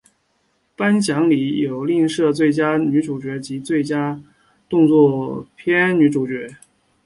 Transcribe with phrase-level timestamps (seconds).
[0.75, 4.19] 颁奖礼有另设最佳女主角及最佳
[4.67, 6.49] 动作片女主角。